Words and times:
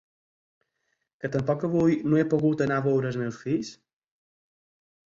Que 1.25 1.31
tampoc 1.35 1.67
avui 1.69 1.99
no 2.07 2.21
he 2.21 2.25
pogut 2.33 2.65
anar 2.69 2.81
a 2.83 2.87
veure 2.89 3.13
els 3.15 3.23
meus 3.27 3.41
fills? 3.47 3.73